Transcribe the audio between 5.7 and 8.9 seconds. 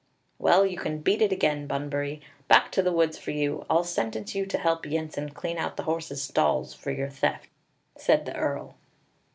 the horses' stalls for your theft," said the Earl.